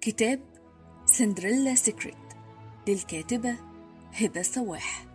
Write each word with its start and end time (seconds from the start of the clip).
كتاب 0.00 0.40
سندريلا 1.06 1.74
سيكريت 1.74 2.14
للكاتبة 2.88 3.56
هبة 4.12 4.42
سواح 4.42 5.06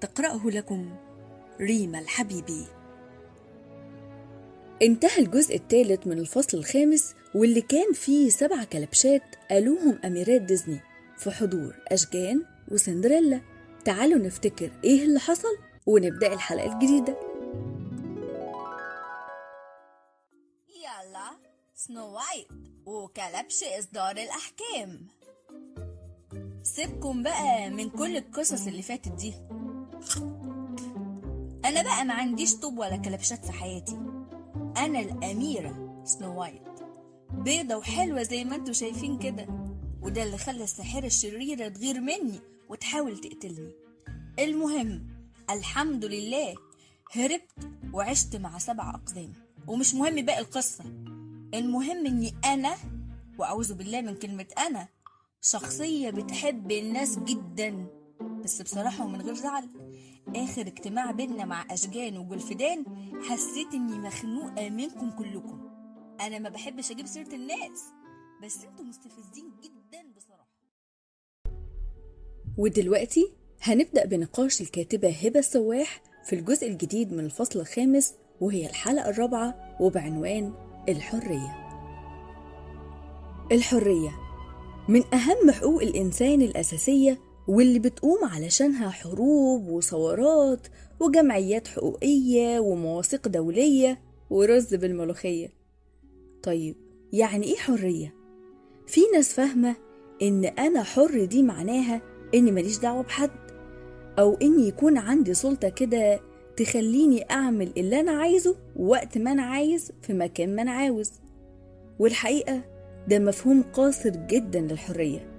تقرأه 0.00 0.40
لكم 0.44 0.96
ريما 1.60 1.98
الحبيبي. 1.98 2.66
انتهى 4.82 5.18
الجزء 5.18 5.56
الثالث 5.56 6.06
من 6.06 6.18
الفصل 6.18 6.58
الخامس 6.58 7.14
واللي 7.34 7.60
كان 7.60 7.92
فيه 7.92 8.30
سبع 8.30 8.64
كلبشات 8.64 9.22
قالوهم 9.50 9.98
أميرات 10.04 10.42
ديزني 10.42 10.80
في 11.18 11.30
حضور 11.30 11.76
أشجان 11.88 12.44
وسندريلا. 12.68 13.40
تعالوا 13.84 14.18
نفتكر 14.18 14.70
إيه 14.84 15.02
اللي 15.04 15.20
حصل 15.20 15.56
ونبدأ 15.86 16.32
الحلقة 16.32 16.72
الجديدة. 16.72 17.16
يلا 20.68 21.30
Snow 21.74 22.14
White 22.14 22.69
وكلبش 22.86 23.62
إصدار 23.78 24.16
الأحكام. 24.16 25.06
سيبكم 26.62 27.22
بقى 27.22 27.70
من 27.70 27.90
كل 27.90 28.16
القصص 28.16 28.66
اللي 28.66 28.82
فاتت 28.82 29.12
دي. 29.12 29.34
أنا 31.64 31.82
بقى 31.82 32.04
ما 32.04 32.14
عنديش 32.14 32.54
طوب 32.54 32.78
ولا 32.78 32.96
كلبشات 32.96 33.44
في 33.46 33.52
حياتي. 33.52 33.98
أنا 34.76 35.00
الأميرة 35.00 36.02
Snow 36.04 36.40
White. 36.40 36.62
بيضة 37.32 37.76
وحلوة 37.76 38.22
زي 38.22 38.44
ما 38.44 38.56
أنتوا 38.56 38.72
شايفين 38.72 39.18
كده. 39.18 39.46
وده 40.02 40.22
اللي 40.22 40.38
خلى 40.38 40.64
الساحرة 40.64 41.06
الشريرة 41.06 41.68
تغير 41.68 42.00
مني 42.00 42.40
وتحاول 42.68 43.18
تقتلني. 43.18 43.72
المهم 44.38 45.06
الحمد 45.50 46.04
لله 46.04 46.54
هربت 47.12 47.70
وعشت 47.92 48.36
مع 48.36 48.58
سبع 48.58 48.90
أقزام. 48.90 49.32
ومش 49.66 49.94
مهم 49.94 50.24
باقي 50.24 50.38
القصة. 50.40 50.84
المهم 51.54 52.06
إني 52.06 52.34
أنا 52.44 52.74
وأعوذ 53.38 53.74
بالله 53.74 54.00
من 54.00 54.14
كلمة 54.16 54.46
أنا 54.58 54.88
شخصية 55.42 56.10
بتحب 56.10 56.70
الناس 56.72 57.18
جدا. 57.18 57.86
بس 58.44 58.62
بصراحة 58.62 59.04
ومن 59.04 59.20
غير 59.20 59.34
زعل 59.34 59.68
آخر 60.36 60.60
اجتماع 60.60 61.10
بينا 61.10 61.44
مع 61.44 61.64
أشجان 61.70 62.16
وجلفدان 62.18 62.84
حسيت 63.28 63.74
إني 63.74 63.98
مخنوقة 63.98 64.70
منكم 64.70 65.10
كلكم. 65.10 65.70
أنا 66.20 66.38
ما 66.38 66.48
بحبش 66.48 66.90
أجيب 66.90 67.06
سيرة 67.06 67.34
الناس 67.34 67.84
بس 68.44 68.64
أنتوا 68.64 68.84
مستفزين 68.84 69.52
جدا 69.62 70.12
بصراحة. 70.16 70.50
ودلوقتي 72.58 73.32
هنبدأ 73.62 74.06
بنقاش 74.06 74.60
الكاتبة 74.60 75.10
هبة 75.10 75.38
السواح 75.38 76.02
في 76.24 76.32
الجزء 76.36 76.68
الجديد 76.68 77.12
من 77.12 77.24
الفصل 77.24 77.60
الخامس 77.60 78.14
وهي 78.40 78.66
الحلقة 78.66 79.10
الرابعة 79.10 79.76
وبعنوان 79.80 80.69
الحرية 80.88 81.56
الحرية 83.52 84.10
من 84.88 85.02
أهم 85.14 85.50
حقوق 85.50 85.82
الإنسان 85.82 86.42
الأساسية 86.42 87.18
واللي 87.48 87.78
بتقوم 87.78 88.24
علشانها 88.24 88.90
حروب 88.90 89.68
وثورات 89.68 90.66
وجمعيات 91.00 91.68
حقوقية 91.68 92.58
ومواثيق 92.60 93.28
دولية 93.28 94.00
ورز 94.30 94.74
بالملوخية 94.74 95.48
طيب 96.42 96.76
يعني 97.12 97.46
إيه 97.46 97.56
حرية؟ 97.56 98.14
في 98.86 99.00
ناس 99.14 99.32
فاهمة 99.34 99.76
إن 100.22 100.44
أنا 100.44 100.82
حر 100.82 101.24
دي 101.24 101.42
معناها 101.42 102.00
إني 102.34 102.50
ماليش 102.52 102.78
دعوة 102.78 103.02
بحد 103.02 103.30
أو 104.18 104.34
إني 104.42 104.68
يكون 104.68 104.98
عندي 104.98 105.34
سلطة 105.34 105.68
كده 105.68 106.20
تخليني 106.60 107.30
أعمل 107.30 107.72
اللي 107.76 108.00
أنا 108.00 108.12
عايزه 108.12 108.56
وقت 108.76 109.18
ما 109.18 109.32
أنا 109.32 109.42
عايز 109.42 109.92
في 110.02 110.12
مكان 110.12 110.56
ما 110.56 110.62
أنا 110.62 110.70
عاوز. 110.72 111.12
والحقيقة 111.98 112.62
ده 113.08 113.18
مفهوم 113.18 113.62
قاصر 113.62 114.10
جدا 114.10 114.60
للحرية. 114.60 115.30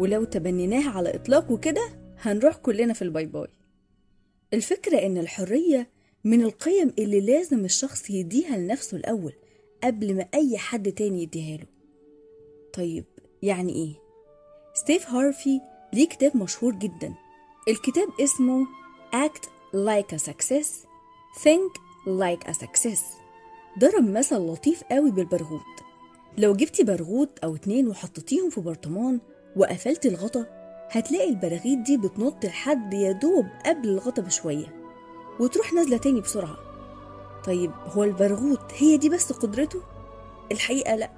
ولو 0.00 0.24
تبنيناها 0.24 0.90
على 0.90 1.14
إطلاقه 1.14 1.56
كده 1.56 1.88
هنروح 2.18 2.56
كلنا 2.56 2.92
في 2.92 3.02
ال 3.02 3.08
bye 3.08 3.26
bye. 3.26 3.48
الفكرة 4.54 4.98
إن 5.06 5.18
الحرية 5.18 5.90
من 6.24 6.42
القيم 6.42 6.92
اللي 6.98 7.20
لازم 7.20 7.64
الشخص 7.64 8.10
يديها 8.10 8.56
لنفسه 8.56 8.96
الأول 8.96 9.32
قبل 9.82 10.16
ما 10.16 10.26
أي 10.34 10.58
حد 10.58 10.92
تاني 10.92 11.22
يديها 11.22 11.56
له. 11.56 11.66
طيب 12.72 13.04
يعني 13.42 13.72
إيه؟ 13.72 13.94
ستيف 14.74 15.10
هارفي 15.10 15.60
ليه 15.92 16.08
كتاب 16.08 16.36
مشهور 16.36 16.74
جدا. 16.74 17.14
الكتاب 17.68 18.08
اسمه 18.20 18.66
Act 19.14 19.53
Like 19.74 20.12
a 20.12 20.18
Success. 20.18 20.86
Think 21.42 21.72
Like 22.06 22.48
a 22.48 22.54
Success. 22.54 23.00
ضرب 23.78 24.10
مثل 24.10 24.36
لطيف 24.36 24.84
قوي 24.84 25.10
بالبرغوث 25.10 25.62
لو 26.38 26.52
جبتي 26.54 26.84
برغوث 26.84 27.28
أو 27.44 27.54
اتنين 27.54 27.88
وحطيتيهم 27.88 28.50
في 28.50 28.60
برطمان 28.60 29.20
وقفلتي 29.56 30.08
الغطا 30.08 30.46
هتلاقي 30.90 31.28
البراغيث 31.28 31.78
دي 31.78 31.96
بتنط 31.96 32.44
لحد 32.44 32.94
يدوب 32.94 33.46
قبل 33.66 33.88
الغطا 33.88 34.22
بشوية 34.22 34.66
وتروح 35.40 35.72
نازلة 35.72 35.96
تاني 35.96 36.20
بسرعة. 36.20 36.56
طيب 37.46 37.70
هو 37.86 38.04
البرغوث 38.04 38.60
هي 38.76 38.96
دي 38.96 39.08
بس 39.08 39.32
قدرته؟ 39.32 39.82
الحقيقة 40.52 40.94
لأ. 40.94 41.10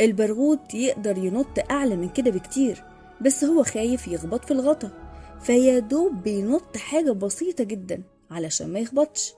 البرغوث 0.00 0.74
يقدر 0.74 1.18
ينط 1.18 1.70
أعلى 1.70 1.96
من 1.96 2.08
كده 2.08 2.30
بكتير 2.30 2.84
بس 3.20 3.44
هو 3.44 3.62
خايف 3.62 4.08
يخبط 4.08 4.44
في 4.44 4.50
الغطا. 4.50 5.05
فيا 5.40 5.78
دوب 5.78 6.22
بينط 6.22 6.76
حاجة 6.76 7.10
بسيطة 7.10 7.64
جدا 7.64 8.02
علشان 8.30 8.72
ما 8.72 8.78
يخبطش. 8.78 9.32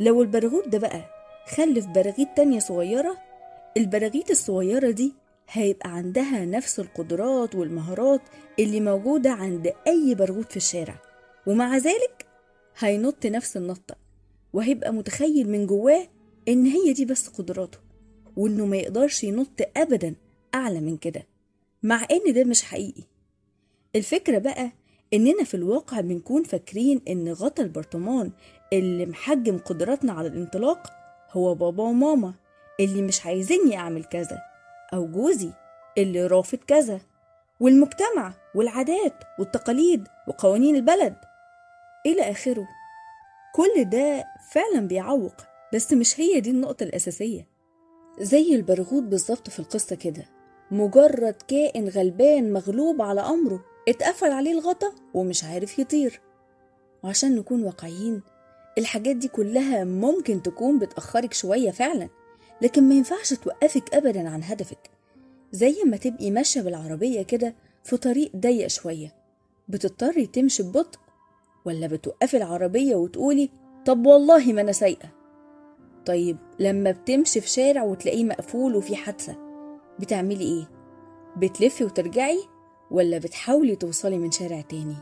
لو 0.00 0.22
البرغوث 0.22 0.68
ده 0.68 0.78
بقى 0.78 1.04
خلف 1.56 1.86
براغيث 1.86 2.28
تانية 2.36 2.58
صغيرة 2.58 3.16
البراغيث 3.76 4.30
الصغيرة 4.30 4.90
دي 4.90 5.12
هيبقى 5.48 5.90
عندها 5.90 6.44
نفس 6.44 6.80
القدرات 6.80 7.54
والمهارات 7.54 8.20
اللي 8.58 8.80
موجودة 8.80 9.30
عند 9.30 9.72
أي 9.86 10.14
برغوث 10.14 10.46
في 10.46 10.56
الشارع 10.56 10.98
ومع 11.46 11.76
ذلك 11.76 12.26
هينط 12.78 13.26
نفس 13.26 13.56
النطة 13.56 13.96
وهيبقى 14.52 14.92
متخيل 14.92 15.50
من 15.50 15.66
جواه 15.66 16.08
إن 16.48 16.66
هي 16.66 16.92
دي 16.92 17.04
بس 17.04 17.28
قدراته 17.28 17.78
وإنه 18.36 18.66
ما 18.66 18.76
يقدرش 18.76 19.24
ينط 19.24 19.60
أبدا 19.76 20.14
أعلى 20.54 20.80
من 20.80 20.96
كده 20.96 21.26
مع 21.82 22.06
إن 22.10 22.32
ده 22.32 22.44
مش 22.44 22.62
حقيقي. 22.62 23.02
الفكرة 23.96 24.38
بقى 24.38 24.72
إننا 25.14 25.44
في 25.44 25.54
الواقع 25.54 26.00
بنكون 26.00 26.42
فاكرين 26.42 27.00
إن 27.08 27.32
غطا 27.32 27.62
البرطمان 27.62 28.32
اللي 28.72 29.06
محجم 29.06 29.58
قدراتنا 29.58 30.12
على 30.12 30.28
الانطلاق 30.28 30.90
هو 31.30 31.54
بابا 31.54 31.82
وماما 31.82 32.34
اللي 32.80 33.02
مش 33.02 33.26
عايزيني 33.26 33.76
أعمل 33.76 34.04
كذا 34.04 34.38
أو 34.94 35.06
جوزي 35.06 35.50
اللي 35.98 36.26
رافض 36.26 36.58
كذا 36.58 37.00
والمجتمع 37.60 38.32
والعادات 38.54 39.14
والتقاليد 39.38 40.08
وقوانين 40.28 40.76
البلد. 40.76 41.16
إلى 42.06 42.22
آخره. 42.30 42.68
كل 43.54 43.84
ده 43.90 44.24
فعلا 44.52 44.88
بيعوق 44.88 45.34
بس 45.74 45.92
مش 45.92 46.20
هي 46.20 46.40
دي 46.40 46.50
النقطة 46.50 46.84
الأساسية. 46.84 47.46
زي 48.20 48.54
البرغوث 48.54 49.04
بالظبط 49.04 49.50
في 49.50 49.58
القصة 49.58 49.96
كده 49.96 50.24
مجرد 50.70 51.34
كائن 51.48 51.88
غلبان 51.88 52.52
مغلوب 52.52 53.02
على 53.02 53.20
أمره 53.20 53.64
اتقفل 53.88 54.32
عليه 54.32 54.52
الغطا 54.52 54.92
ومش 55.14 55.44
عارف 55.44 55.78
يطير. 55.78 56.20
وعشان 57.02 57.36
نكون 57.36 57.62
واقعيين 57.62 58.22
الحاجات 58.78 59.16
دي 59.16 59.28
كلها 59.28 59.84
ممكن 59.84 60.42
تكون 60.42 60.78
بتأخرك 60.78 61.32
شوية 61.34 61.70
فعلا 61.70 62.08
لكن 62.62 62.88
ما 62.88 62.94
ينفعش 62.94 63.34
توقفك 63.34 63.94
أبدا 63.94 64.28
عن 64.28 64.42
هدفك. 64.42 64.90
زي 65.52 65.76
ما 65.86 65.96
تبقي 65.96 66.30
ماشية 66.30 66.60
بالعربية 66.60 67.22
كده 67.22 67.54
في 67.84 67.96
طريق 67.96 68.36
ضيق 68.36 68.66
شوية. 68.66 69.14
بتضطري 69.68 70.26
تمشي 70.26 70.62
ببطء؟ 70.62 70.98
ولا 71.64 71.86
بتوقفي 71.86 72.36
العربية 72.36 72.96
وتقولي 72.96 73.50
طب 73.86 74.06
والله 74.06 74.52
ما 74.52 74.60
أنا 74.60 74.72
سايقة. 74.72 75.08
طيب 76.06 76.36
لما 76.58 76.90
بتمشي 76.90 77.40
في 77.40 77.48
شارع 77.48 77.82
وتلاقيه 77.82 78.24
مقفول 78.24 78.76
وفي 78.76 78.96
حادثة 78.96 79.36
بتعملي 80.00 80.44
إيه؟ 80.44 80.70
بتلفي 81.36 81.84
وترجعي؟ 81.84 82.40
ولا 82.94 83.18
بتحاولي 83.18 83.76
توصلي 83.76 84.18
من 84.18 84.30
شارع 84.30 84.60
تاني؟ 84.60 84.96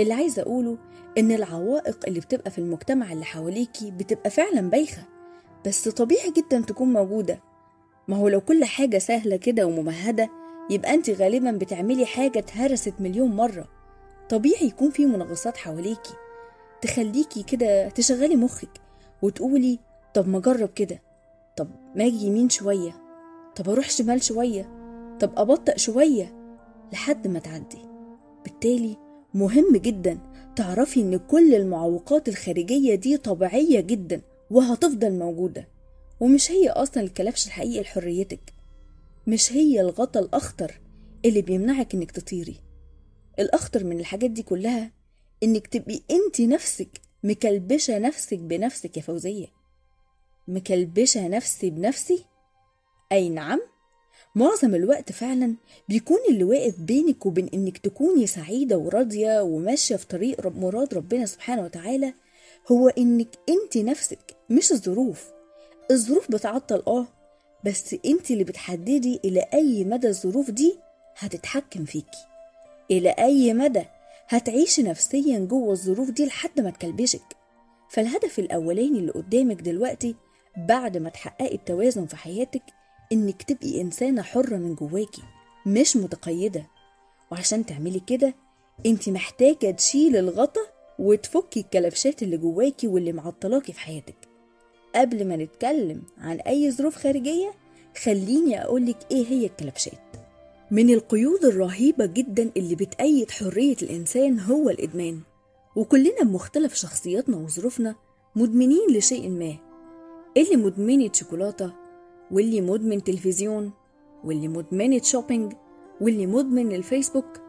اللي 0.00 0.14
عايزة 0.14 0.42
أقوله 0.42 0.78
إن 1.18 1.32
العوائق 1.32 1.98
اللي 2.08 2.20
بتبقى 2.20 2.50
في 2.50 2.58
المجتمع 2.58 3.12
اللي 3.12 3.24
حواليكي 3.24 3.90
بتبقى 3.90 4.30
فعلا 4.30 4.70
بايخة 4.70 5.02
بس 5.66 5.88
طبيعي 5.88 6.32
جدا 6.36 6.60
تكون 6.60 6.92
موجودة. 6.92 7.40
ما 8.08 8.16
هو 8.16 8.28
لو 8.28 8.40
كل 8.40 8.64
حاجة 8.64 8.98
سهلة 8.98 9.36
كده 9.36 9.66
وممهدة 9.66 10.30
يبقى 10.70 10.94
أنت 10.94 11.10
غالبا 11.10 11.50
بتعملي 11.50 12.06
حاجة 12.06 12.38
اتهرست 12.38 12.94
مليون 13.00 13.36
مرة. 13.36 13.68
طبيعي 14.28 14.66
يكون 14.66 14.90
في 14.90 15.06
منغصات 15.06 15.56
حواليكي. 15.56 16.14
تخليكي 16.80 17.42
كده 17.42 17.88
تشغلي 17.88 18.36
مخك 18.36 18.80
وتقولي 19.22 19.78
طب 20.14 20.28
ما 20.28 20.38
أجرب 20.38 20.68
كده. 20.68 21.02
طب 21.56 21.68
ما 21.96 22.06
أجي 22.06 22.26
يمين 22.26 22.48
شوية. 22.48 22.92
طب 23.56 23.68
أروح 23.68 23.90
شمال 23.90 24.22
شوية. 24.22 24.70
طب 25.20 25.30
أبطأ 25.36 25.76
شوية. 25.76 26.45
لحد 26.92 27.28
ما 27.28 27.38
تعدي. 27.38 27.78
بالتالي 28.44 28.96
مهم 29.34 29.76
جدا 29.76 30.18
تعرفي 30.56 31.00
إن 31.00 31.16
كل 31.16 31.54
المعوقات 31.54 32.28
الخارجية 32.28 32.94
دي 32.94 33.16
طبيعية 33.16 33.80
جدا 33.80 34.22
وهتفضل 34.50 35.18
موجودة. 35.18 35.68
ومش 36.20 36.50
هي 36.50 36.70
أصلا 36.70 37.02
الكلبش 37.02 37.46
الحقيقي 37.46 37.82
لحريتك. 37.82 38.40
مش 39.26 39.52
هي 39.52 39.80
الغطا 39.80 40.20
الأخطر 40.20 40.80
اللي 41.24 41.42
بيمنعك 41.42 41.94
إنك 41.94 42.10
تطيري. 42.10 42.56
الأخطر 43.38 43.84
من 43.84 44.00
الحاجات 44.00 44.30
دي 44.30 44.42
كلها 44.42 44.90
إنك 45.42 45.66
تبقي 45.66 46.00
أنت 46.10 46.40
نفسك 46.40 47.00
مكلبشة 47.24 47.98
نفسك 47.98 48.38
بنفسك 48.38 48.96
يا 48.96 49.02
فوزية. 49.02 49.46
مكلبشة 50.48 51.28
نفسي 51.28 51.70
بنفسي؟ 51.70 52.24
أي 53.12 53.28
نعم. 53.28 53.60
معظم 54.36 54.74
الوقت 54.74 55.12
فعلا 55.12 55.54
بيكون 55.88 56.18
اللي 56.30 56.44
واقف 56.44 56.80
بينك 56.80 57.26
وبين 57.26 57.48
إنك 57.54 57.78
تكوني 57.78 58.26
سعيدة 58.26 58.78
وراضية 58.78 59.42
وماشية 59.42 59.96
في 59.96 60.06
طريق 60.06 60.46
مراد 60.46 60.94
ربنا 60.94 61.26
سبحانه 61.26 61.62
وتعالى 61.64 62.14
هو 62.72 62.88
إنك 62.88 63.28
أنت 63.48 63.76
نفسك 63.78 64.18
مش 64.50 64.72
الظروف. 64.72 65.24
الظروف 65.90 66.30
بتعطل 66.30 66.82
آه 66.86 67.06
بس 67.64 67.96
أنت 68.06 68.30
اللي 68.30 68.44
بتحددي 68.44 69.20
إلى 69.24 69.40
أي 69.54 69.84
مدى 69.84 70.08
الظروف 70.08 70.50
دي 70.50 70.78
هتتحكم 71.18 71.84
فيكي. 71.84 72.24
إلى 72.90 73.10
أي 73.10 73.54
مدى 73.54 73.82
هتعيشي 74.28 74.82
نفسيا 74.82 75.38
جوه 75.38 75.72
الظروف 75.72 76.10
دي 76.10 76.26
لحد 76.26 76.60
ما 76.60 76.70
تكلبشك. 76.70 77.36
فالهدف 77.90 78.38
الأولاني 78.38 78.98
اللي 78.98 79.12
قدامك 79.12 79.60
دلوقتي 79.60 80.14
بعد 80.56 80.96
ما 80.96 81.10
تحققي 81.10 81.54
التوازن 81.54 82.06
في 82.06 82.16
حياتك 82.16 82.62
إنك 83.12 83.42
تبقي 83.42 83.80
إنسانة 83.80 84.22
حرة 84.22 84.56
من 84.56 84.74
جواكي 84.74 85.22
مش 85.66 85.96
متقيدة. 85.96 86.66
وعشان 87.32 87.66
تعملي 87.66 88.00
كده 88.00 88.34
انت 88.86 89.08
محتاجة 89.08 89.70
تشيل 89.70 90.16
الغطا 90.16 90.60
وتفكي 90.98 91.60
الكلبشات 91.60 92.22
اللي 92.22 92.36
جواكي 92.36 92.88
واللي 92.88 93.12
معطلاكي 93.12 93.72
في 93.72 93.80
حياتك. 93.80 94.16
قبل 94.94 95.28
ما 95.28 95.36
نتكلم 95.36 96.02
عن 96.18 96.40
أي 96.40 96.70
ظروف 96.70 96.96
خارجية 96.96 97.52
خليني 98.04 98.62
أقولك 98.62 98.96
إيه 99.10 99.26
هي 99.26 99.46
الكلبشات. 99.46 100.00
من 100.70 100.90
القيود 100.90 101.44
الرهيبة 101.44 102.06
جدا 102.06 102.50
اللي 102.56 102.74
بتأيد 102.74 103.30
حرية 103.30 103.76
الإنسان 103.82 104.40
هو 104.40 104.70
الإدمان. 104.70 105.20
وكلنا 105.76 106.22
بمختلف 106.22 106.74
شخصياتنا 106.74 107.36
وظروفنا 107.36 107.94
مدمنين 108.36 108.90
لشيء 108.90 109.28
ما. 109.28 109.56
اللي 110.36 110.56
مدمنة 110.56 111.10
شوكولاتة 111.12 111.72
واللي 112.30 112.60
مدمن 112.60 113.04
تلفزيون 113.04 113.72
واللي 114.24 114.48
مدمنة 114.48 115.00
شوبينج 115.02 115.52
واللي 116.00 116.26
مدمن 116.26 116.72
الفيسبوك 116.72 117.40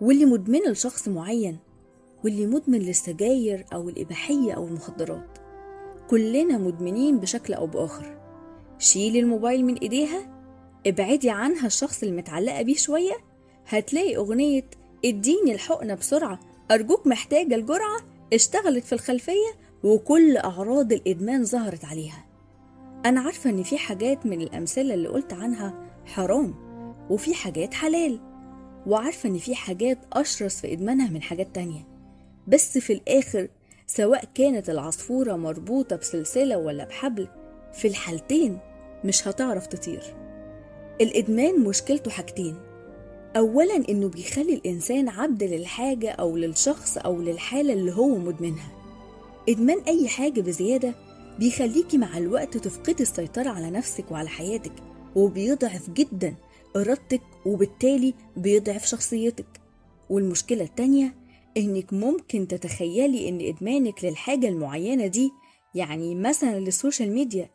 واللي 0.00 0.24
مدمنة 0.24 0.68
لشخص 0.70 1.08
معين 1.08 1.58
واللي 2.24 2.46
مدمن 2.46 2.78
للسجاير 2.78 3.64
أو 3.72 3.88
الإباحية 3.88 4.52
أو 4.52 4.66
المخدرات. 4.66 5.38
كلنا 6.10 6.58
مدمنين 6.58 7.18
بشكل 7.18 7.54
أو 7.54 7.66
بآخر. 7.66 8.18
شيلي 8.78 9.20
الموبايل 9.20 9.64
من 9.64 9.74
إيديها 9.78 10.42
ابعدي 10.86 11.30
عنها 11.30 11.66
الشخص 11.66 12.02
اللي 12.02 12.16
متعلقة 12.16 12.62
بيه 12.62 12.74
شوية 12.74 13.12
هتلاقي 13.66 14.16
أغنية 14.16 14.64
اديني 15.04 15.52
الحقنة 15.52 15.94
بسرعة 15.94 16.40
أرجوك 16.70 17.06
محتاجة 17.06 17.54
الجرعة 17.54 18.00
اشتغلت 18.32 18.84
في 18.84 18.92
الخلفية 18.92 19.52
وكل 19.84 20.36
أعراض 20.36 20.92
الإدمان 20.92 21.44
ظهرت 21.44 21.84
عليها. 21.84 22.24
أنا 23.06 23.20
عارفة 23.20 23.50
إن 23.50 23.62
في 23.62 23.78
حاجات 23.78 24.26
من 24.26 24.40
الأمثلة 24.42 24.94
اللي 24.94 25.08
قلت 25.08 25.32
عنها 25.32 25.74
حرام 26.06 26.54
وفي 27.10 27.34
حاجات 27.34 27.74
حلال 27.74 28.20
وعارفة 28.86 29.28
إن 29.28 29.38
في 29.38 29.54
حاجات 29.54 29.98
أشرس 30.12 30.60
في 30.60 30.72
إدمانها 30.72 31.10
من 31.10 31.22
حاجات 31.22 31.54
تانية. 31.54 31.88
بس 32.46 32.78
في 32.78 32.92
الآخر 32.92 33.48
سواء 33.86 34.24
كانت 34.34 34.70
العصفورة 34.70 35.36
مربوطة 35.36 35.96
بسلسلة 35.96 36.58
ولا 36.58 36.84
بحبل 36.84 37.28
في 37.72 37.88
الحالتين 37.88 38.58
مش 39.04 39.28
هتعرف 39.28 39.66
تطير. 39.66 40.02
الإدمان 41.00 41.60
مشكلته 41.60 42.10
حاجتين. 42.10 42.56
أولا 43.36 43.84
إنه 43.88 44.08
بيخلي 44.08 44.54
الإنسان 44.54 45.08
عبد 45.08 45.42
للحاجة 45.44 46.10
أو 46.10 46.36
للشخص 46.36 46.98
أو 46.98 47.22
للحالة 47.22 47.72
اللي 47.72 47.92
هو 47.92 48.16
مدمنها. 48.16 48.72
إدمان 49.48 49.78
أي 49.88 50.08
حاجة 50.08 50.40
بزيادة 50.40 50.94
بيخليكي 51.38 51.98
مع 51.98 52.18
الوقت 52.18 52.56
تفقدي 52.56 53.02
السيطرة 53.02 53.48
على 53.50 53.70
نفسك 53.70 54.10
وعلى 54.10 54.28
حياتك 54.28 54.72
وبيضعف 55.16 55.90
جدا 55.90 56.34
إرادتك 56.76 57.22
وبالتالي 57.46 58.14
بيضعف 58.36 58.86
شخصيتك. 58.86 59.46
والمشكلة 60.10 60.64
التانية 60.64 61.14
إنك 61.56 61.92
ممكن 61.92 62.48
تتخيلي 62.48 63.28
إن 63.28 63.40
إدمانك 63.40 64.04
للحاجة 64.04 64.48
المعينة 64.48 65.06
دي 65.06 65.30
يعني 65.74 66.14
مثلا 66.14 66.58
للسوشيال 66.60 67.12
ميديا 67.12 67.50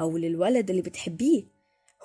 أو 0.00 0.16
للولد 0.16 0.70
اللي 0.70 0.82
بتحبيه 0.82 1.44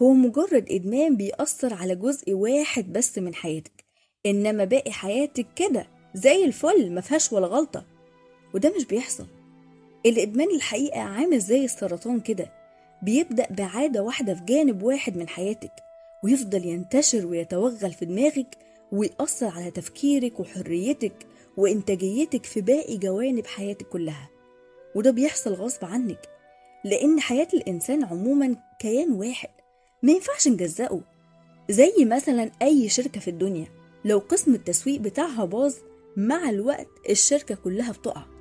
هو 0.02 0.14
مجرد 0.14 0.66
إدمان 0.72 1.18
بيأثر 1.18 1.74
على 1.74 1.96
جزء 1.96 2.34
واحد 2.34 2.94
بس 2.94 3.18
من 3.18 3.36
حياتك 3.36 3.86
إنما 4.26 4.66
باقي 4.66 4.92
حياتك 4.92 5.48
كده 5.56 5.88
زي 6.14 6.46
الفل 6.46 6.96
مفيهاش 6.96 7.34
ولا 7.34 7.48
غلطة. 7.48 7.86
وده 8.54 8.74
مش 8.78 8.86
بيحصل. 8.86 9.26
الإدمان 10.06 10.56
الحقيقة 10.56 11.00
عامل 11.00 11.40
زي 11.40 11.66
السرطان 11.66 12.20
كده 12.20 12.52
بيبدأ 13.02 13.48
بعادة 13.50 14.04
واحدة 14.04 14.34
في 14.34 14.46
جانب 14.46 14.84
واحد 14.84 15.18
من 15.18 15.28
حياتك 15.30 15.72
ويفضل 16.24 16.66
ينتشر 16.66 17.26
ويتوغل 17.26 17.94
في 17.94 18.06
دماغك 18.06 18.58
ويأثر 18.92 19.48
على 19.48 19.72
تفكيرك 19.72 20.40
وحريتك 20.40 21.28
وإنتاجيتك 21.58 22.46
في 22.46 22.62
باقي 22.62 22.98
جوانب 22.98 23.48
حياتك 23.48 23.88
كلها. 23.90 24.30
وده 24.96 25.12
بيحصل 25.12 25.54
غصب 25.54 25.86
عنك 25.86 26.30
لأن 26.84 27.20
حياة 27.20 27.48
الإنسان 27.54 28.04
عموما 28.04 28.56
كيان 28.80 29.12
واحد 29.12 29.50
ما 30.04 30.12
ينفعش 30.12 30.48
نجزأه. 30.48 31.02
زي 31.70 31.94
مثلا 32.00 32.52
أي 32.62 32.90
شركة 32.90 33.20
في 33.20 33.30
الدنيا 33.30 33.68
لو 34.06 34.18
قسم 34.20 34.56
التسويق 34.56 35.00
بتاعها 35.00 35.46
باظ 35.46 35.76
مع 36.18 36.50
الوقت 36.50 36.88
الشركة 37.10 37.56
كلها 37.56 37.92
بتقع. 37.92 38.35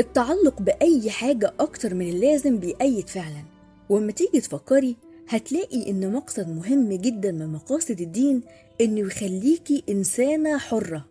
التعلق 0.00 0.62
بأي 0.62 1.10
حاجة 1.10 1.54
أكتر 1.60 1.94
من 1.94 2.08
اللازم 2.08 2.58
بيأيد 2.58 3.08
فعلا. 3.08 3.44
وأما 3.88 4.12
تيجي 4.12 4.40
تفكري 4.40 4.96
هتلاقي 5.28 5.90
إن 5.90 6.12
مقصد 6.12 6.48
مهم 6.48 6.92
جدا 6.92 7.32
من 7.32 7.52
مقاصد 7.52 8.00
الدين 8.00 8.42
إنه 8.80 9.00
يخليكي 9.00 9.84
إنسانة 9.88 10.58
حرة. 10.58 11.06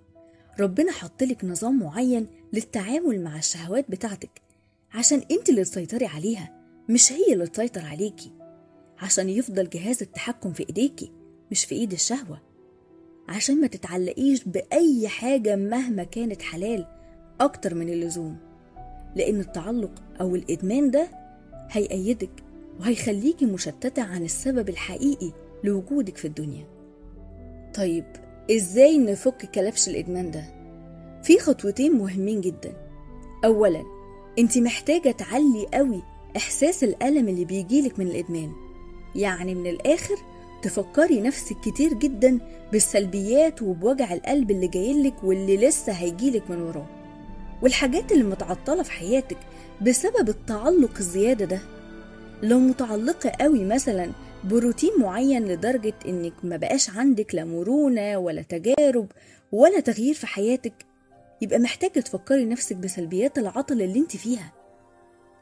ربنا 0.60 0.92
حطلك 0.92 1.46
نظام 1.46 1.80
معين 1.80 2.28
للتعامل 2.54 3.24
مع 3.24 3.38
الشهوات 3.38 3.92
بتاعتك 3.92 4.42
عشان 4.94 5.22
أنت 5.32 5.50
اللي 5.50 5.64
تسيطري 5.64 6.06
عليها 6.06 6.64
مش 6.90 7.12
هي 7.12 7.34
اللي 7.34 7.48
تسيطر 7.48 7.86
عليكي. 7.86 8.32
عشان 9.00 9.30
يفضل 9.30 9.70
جهاز 9.70 10.02
التحكم 10.02 10.54
في 10.54 10.66
إيديكي 10.70 11.12
مش 11.52 11.66
في 11.66 11.76
إيد 11.76 11.92
الشهوة. 11.92 12.42
عشان 13.28 13.62
ما 13.62 13.68
تتعلقيش 13.68 14.44
بأي 14.44 15.08
حاجة 15.08 15.56
مهما 15.56 16.04
كانت 16.04 16.42
حلال 16.42 16.86
أكتر 17.42 17.76
من 17.76 17.90
اللزوم. 17.90 18.49
لأن 19.16 19.40
التعلق 19.40 19.92
أو 20.22 20.36
الإدمان 20.36 20.92
ده 20.92 21.08
هيأيدك 21.72 22.30
وهيخليكي 22.80 23.46
مشتتة 23.46 24.04
عن 24.04 24.24
السبب 24.24 24.70
الحقيقي 24.70 25.32
لوجودك 25.64 26.18
في 26.18 26.26
الدنيا. 26.26 26.66
طيب 27.74 28.06
إزاي 28.52 28.98
نفك 28.98 29.46
كلبش 29.56 29.90
الإدمان 29.90 30.32
ده؟ 30.32 30.44
في 31.24 31.40
خطوتين 31.40 31.92
مهمين 31.98 32.42
جدا. 32.42 32.74
أولا 33.46 33.84
أنت 34.40 34.58
محتاجة 34.58 35.12
تعلي 35.12 35.68
قوي 35.74 36.02
إحساس 36.38 36.84
الألم 36.84 37.28
اللي 37.28 37.46
بيجيلك 37.46 38.00
من 38.00 38.08
الإدمان. 38.08 38.52
يعني 39.16 39.56
من 39.56 39.68
الآخر 39.68 40.16
تفكري 40.62 41.22
نفسك 41.22 41.56
كتير 41.60 41.94
جدا 41.94 42.40
بالسلبيات 42.72 43.62
وبوجع 43.62 44.14
القلب 44.14 44.52
اللي 44.52 44.68
جايلك 44.68 45.24
واللي 45.24 45.58
لسه 45.58 45.94
هيجيلك 45.94 46.50
من 46.52 46.62
وراه. 46.62 46.99
والحاجات 47.62 48.12
اللي 48.12 48.24
متعطلة 48.24 48.84
في 48.84 48.92
حياتك 48.92 49.38
بسبب 49.82 50.30
التعلق 50.30 50.98
الزيادة 51.00 51.46
ده. 51.46 51.60
لو 52.44 52.60
متعلقة 52.60 53.30
قوي 53.30 53.66
مثلا 53.66 54.12
بروتين 54.44 54.92
معين 55.00 55.46
لدرجة 55.46 55.94
إنك 56.06 56.34
ما 56.44 56.58
بقاش 56.58 56.90
عندك 56.90 57.36
لا 57.36 57.46
مرونة 57.46 58.18
ولا 58.18 58.42
تجارب 58.42 59.08
ولا 59.52 59.80
تغيير 59.80 60.14
في 60.14 60.28
حياتك 60.28 60.74
يبقى 61.42 61.60
محتاجة 61.60 62.00
تفكري 62.00 62.46
نفسك 62.46 62.76
بسلبيات 62.76 63.38
العطل 63.38 63.82
اللي 63.82 64.00
أنت 64.00 64.18
فيها. 64.18 64.54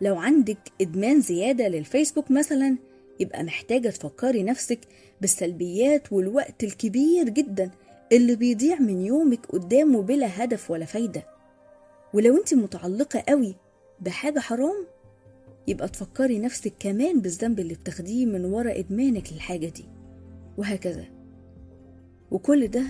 لو 0.01 0.15
عندك 0.15 0.57
إدمان 0.81 1.21
زيادة 1.21 1.67
للفيسبوك 1.67 2.31
مثلا 2.31 2.77
يبقى 3.19 3.43
محتاجة 3.43 3.89
تفكري 3.89 4.43
نفسك 4.43 4.79
بالسلبيات 5.21 6.13
والوقت 6.13 6.63
الكبير 6.63 7.29
جدا 7.29 7.71
اللي 8.11 8.35
بيضيع 8.35 8.79
من 8.79 9.01
يومك 9.05 9.45
قدامه 9.45 10.01
بلا 10.01 10.43
هدف 10.43 10.71
ولا 10.71 10.85
فايدة. 10.85 11.23
ولو 12.13 12.37
انت 12.37 12.53
متعلقة 12.53 13.23
قوي 13.29 13.55
بحاجة 13.99 14.39
حرام 14.39 14.85
يبقى 15.67 15.87
تفكري 15.89 16.39
نفسك 16.39 16.73
كمان 16.79 17.21
بالذنب 17.21 17.59
اللي 17.59 17.73
بتاخديه 17.73 18.25
من 18.25 18.45
ورا 18.45 18.79
إدمانك 18.79 19.33
للحاجة 19.33 19.67
دي 19.67 19.85
وهكذا. 20.57 21.05
وكل 22.31 22.67
ده 22.67 22.83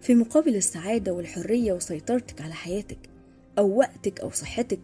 في 0.00 0.14
مقابل 0.14 0.56
السعادة 0.56 1.12
والحرية 1.12 1.72
وسيطرتك 1.72 2.40
على 2.40 2.54
حياتك 2.54 2.98
أو 3.58 3.78
وقتك 3.78 4.20
أو 4.20 4.30
صحتك. 4.30 4.80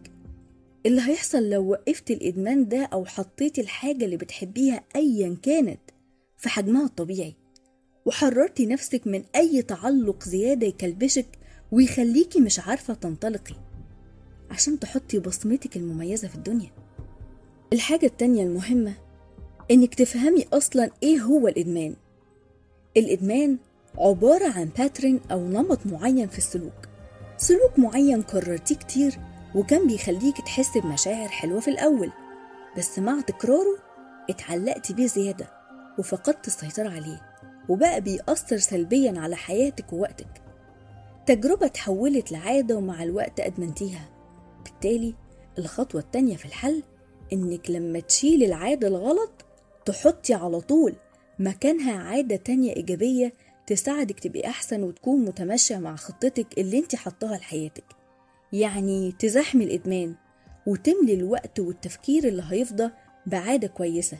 اللي 0.87 1.01
هيحصل 1.01 1.51
لو 1.51 1.71
وقفت 1.71 2.11
الإدمان 2.11 2.69
ده 2.69 2.85
أو 2.93 3.05
حطيتي 3.05 3.61
الحاجة 3.61 4.05
اللي 4.05 4.17
بتحبيها 4.17 4.83
أيا 4.97 5.37
كانت 5.43 5.81
في 6.39 6.49
حجمها 6.49 6.85
الطبيعي 6.85 7.35
وحررتي 8.07 8.67
نفسك 8.67 9.07
من 9.07 9.23
أي 9.37 9.63
تعلق 9.63 10.23
زيادة 10.25 10.67
يكلبشك 10.67 11.27
ويخليكي 11.73 12.41
مش 12.41 12.61
عارفة 12.61 12.95
تنطلقي. 12.95 13.55
عشان 14.51 14.79
تحطي 14.79 15.19
بصمتك 15.19 15.77
المميزة 15.77 16.29
في 16.29 16.35
الدنيا. 16.35 16.71
الحاجة 17.73 18.07
التانية 18.07 18.43
المهمة 18.43 18.93
إنك 19.71 19.95
تفهمي 19.95 20.47
أصلا 20.53 20.91
إيه 21.03 21.19
هو 21.21 21.49
الإدمان. 21.49 21.95
الإدمان 22.97 23.59
عبارة 23.99 24.49
عن 24.49 24.69
باترن 24.79 25.21
أو 25.33 25.41
نمط 25.49 25.79
معين 25.87 26.29
في 26.29 26.39
السلوك. 26.39 26.73
سلوك 27.37 27.79
معين 27.79 28.23
كررتيه 28.23 28.75
كتير 28.77 29.19
وكان 29.55 29.87
بيخليك 29.87 30.37
تحس 30.41 30.79
بمشاعر 30.79 31.29
حلوة 31.29 31.61
في 31.61 31.69
الأول 31.71 32.13
بس 32.79 32.99
مع 32.99 33.21
تكراره 33.21 33.79
اتعلقتي 34.31 34.95
بيه 34.95 35.07
زيادة 35.07 35.51
وفقدت 35.99 36.47
السيطرة 36.47 36.89
عليه 36.89 37.21
وبقى 37.69 38.01
بيأثر 38.01 38.59
سلبيا 38.59 39.21
على 39.21 39.37
حياتك 39.37 39.93
ووقتك. 39.93 40.43
تجربة 41.27 41.67
اتحولت 41.67 42.33
لعادة 42.33 42.77
ومع 42.77 43.03
الوقت 43.03 43.41
أدمنتيها. 43.41 44.09
بالتالي 44.65 45.15
الخطوة 45.59 46.01
التانية 46.01 46.37
في 46.37 46.45
الحل 46.45 46.83
إنك 47.33 47.71
لما 47.71 48.01
تشيلي 48.01 48.47
العادة 48.47 48.89
الغلط 48.89 49.31
تحطي 49.87 50.35
على 50.35 50.61
طول 50.61 50.95
مكانها 51.39 51.93
عادة 51.93 52.37
تانية 52.37 52.77
إيجابية 52.77 53.33
تساعدك 53.67 54.21
تبقي 54.21 54.47
أحسن 54.47 54.83
وتكون 54.83 55.25
متماشية 55.25 55.77
مع 55.77 55.97
خطتك 55.97 56.59
اللي 56.59 56.79
انت 56.79 56.97
حطاها 56.97 57.37
لحياتك. 57.37 57.85
يعني 58.53 59.13
تزاحمي 59.19 59.65
الإدمان 59.65 60.15
وتملي 60.67 61.15
الوقت 61.15 61.61
والتفكير 61.61 62.29
اللي 62.29 62.45
هيفضى 62.49 62.91
بعادة 63.27 63.69
كويسة. 63.69 64.19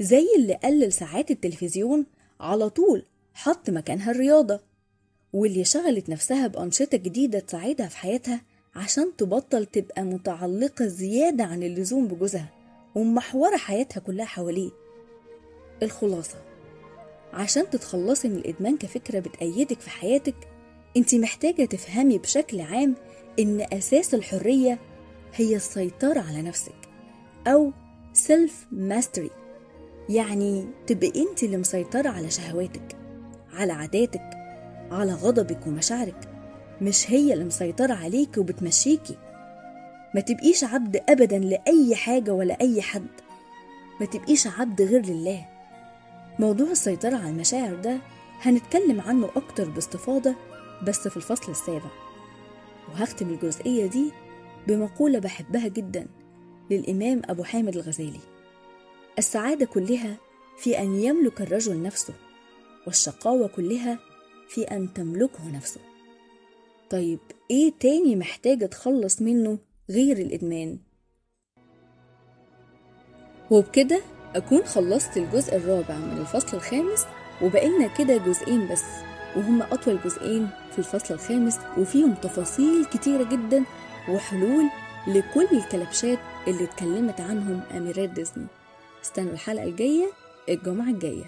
زي 0.00 0.26
اللي 0.38 0.54
قلل 0.54 0.92
ساعات 0.92 1.30
التلفزيون 1.30 2.06
على 2.40 2.70
طول 2.70 3.06
حط 3.34 3.70
مكانها 3.70 4.10
الرياضة. 4.10 4.60
واللي 5.32 5.64
شغلت 5.64 6.08
نفسها 6.08 6.46
بأنشطة 6.46 6.96
جديدة 6.98 7.38
تساعدها 7.38 7.86
في 7.86 7.96
حياتها 7.96 8.42
عشان 8.74 9.16
تبطل 9.16 9.66
تبقى 9.66 10.02
متعلقة 10.02 10.86
زيادة 10.86 11.44
عن 11.44 11.62
اللزوم 11.62 12.08
بجوزها 12.08 12.48
ومحورة 12.94 13.56
حياتها 13.56 14.00
كلها 14.00 14.26
حواليه. 14.26 14.70
الخلاصة. 15.82 16.36
عشان 17.32 17.70
تتخلصي 17.70 18.28
من 18.28 18.36
الإدمان 18.36 18.76
كفكرة 18.76 19.18
بتقيدك 19.20 19.80
في 19.80 19.90
حياتك 19.90 20.34
انت 20.96 21.14
محتاجة 21.14 21.64
تفهمي 21.64 22.18
بشكل 22.18 22.60
عام 22.60 22.94
إن 23.38 23.60
أساس 23.72 24.14
الحرية 24.14 24.78
هي 25.34 25.56
السيطرة 25.56 26.20
على 26.20 26.42
نفسك 26.42 26.74
أو 27.46 27.72
self 28.12 28.66
mastery 28.72 29.30
يعني 30.08 30.66
تبقي 30.86 31.12
انت 31.16 31.42
اللي 31.42 31.56
مسيطرة 31.56 32.08
على 32.08 32.30
شهواتك 32.30 32.96
على 33.52 33.72
عاداتك 33.72 34.30
على 34.90 35.12
غضبك 35.12 35.66
ومشاعرك. 35.66 36.29
مش 36.82 37.10
هي 37.10 37.32
اللي 37.32 37.44
مسيطرة 37.44 37.92
عليك 37.94 38.38
وبتمشيكي. 38.38 39.16
ما 40.14 40.20
تبقيش 40.20 40.64
عبد 40.64 40.96
أبدا 41.08 41.38
لأي 41.38 41.96
حاجة 41.96 42.34
ولا 42.34 42.60
أي 42.60 42.82
حد. 42.82 43.06
ما 44.00 44.06
تبقيش 44.06 44.46
عبد 44.46 44.82
غير 44.82 45.06
لله. 45.06 45.46
موضوع 46.38 46.70
السيطرة 46.70 47.16
على 47.16 47.28
المشاعر 47.28 47.74
ده 47.74 47.98
هنتكلم 48.42 49.00
عنه 49.00 49.30
أكتر 49.36 49.70
باستفاضة 49.70 50.34
بس 50.86 51.08
في 51.08 51.16
الفصل 51.16 51.50
السابع. 51.52 51.90
وهختم 52.88 53.28
الجزئية 53.28 53.86
دي 53.86 54.12
بمقولة 54.68 55.18
بحبها 55.18 55.68
جدا 55.68 56.06
للإمام 56.70 57.22
أبو 57.24 57.44
حامد 57.44 57.76
الغزالي. 57.76 58.20
السعادة 59.18 59.66
كلها 59.66 60.16
في 60.58 60.78
أن 60.78 60.94
يملك 60.94 61.40
الرجل 61.40 61.82
نفسه 61.82 62.14
والشقاوة 62.86 63.46
كلها 63.48 63.98
في 64.48 64.62
أن 64.62 64.92
تملكه 64.92 65.50
نفسه. 65.50 65.80
طيب 66.90 67.18
إيه 67.50 67.72
تاني 67.80 68.16
محتاجة 68.16 68.66
تخلص 68.66 69.22
منه 69.22 69.58
غير 69.90 70.16
الإدمان؟ 70.18 70.78
وبكده 73.50 74.00
أكون 74.36 74.64
خلصت 74.64 75.16
الجزء 75.16 75.56
الرابع 75.56 75.94
من 75.98 76.18
الفصل 76.18 76.56
الخامس 76.56 77.06
وبقينا 77.42 77.86
كده 77.98 78.16
جزئين 78.16 78.68
بس 78.68 78.82
وهما 79.36 79.72
أطول 79.74 79.98
جزئين 80.04 80.48
في 80.72 80.78
الفصل 80.78 81.14
الخامس 81.14 81.58
وفيهم 81.78 82.14
تفاصيل 82.14 82.84
كتيرة 82.84 83.22
جدا 83.24 83.64
وحلول 84.08 84.64
لكل 85.06 85.48
الكلبشات 85.52 86.18
اللي 86.48 86.64
اتكلمت 86.64 87.20
عنهم 87.20 87.60
أميرات 87.76 88.08
ديزني 88.10 88.46
استنوا 89.04 89.32
الحلقة 89.32 89.64
الجاية 89.64 90.06
الجمعة 90.48 90.90
الجاية 90.90 91.24